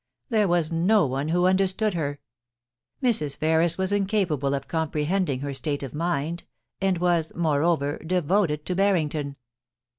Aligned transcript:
There 0.29 0.47
was 0.47 0.71
no 0.71 1.05
one 1.05 1.27
who 1.27 1.45
understood 1.45 1.93
her. 1.93 2.19
Mrs. 3.03 3.37
Ferris 3.37 3.77
was 3.77 3.91
incapable 3.91 4.55
of 4.55 4.67
comprehending 4.67 5.41
her 5.41 5.53
state 5.53 5.83
of 5.83 5.93
mind, 5.93 6.43
and 6.81 6.97
was, 6.97 7.31
moreover, 7.35 7.97
devoted 7.99 8.65
to 8.65 8.73
Barrington. 8.73 9.35